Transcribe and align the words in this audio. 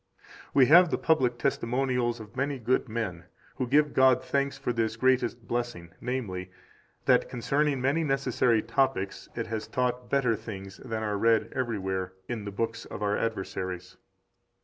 ]18 0.49 0.49
We 0.55 0.65
have 0.65 0.89
the 0.89 0.97
public 0.97 1.37
testimonials 1.37 2.19
of 2.19 2.35
many 2.35 2.57
good 2.57 2.89
men, 2.89 3.25
who 3.57 3.67
give 3.67 3.93
God 3.93 4.23
thanks 4.23 4.57
for 4.57 4.73
this 4.73 4.95
greatest 4.95 5.47
blessing, 5.47 5.93
namely, 6.01 6.49
that 7.05 7.29
concerning 7.29 7.79
many 7.79 8.03
necessary 8.03 8.63
topics 8.63 9.29
it 9.35 9.45
has 9.45 9.67
taught 9.67 10.09
better 10.09 10.35
things 10.35 10.77
than 10.77 11.03
are 11.03 11.19
read 11.19 11.51
everywhere 11.55 12.13
in 12.27 12.45
the 12.45 12.51
books 12.51 12.85
of 12.85 13.03
our 13.03 13.15
adversaries. 13.15 13.97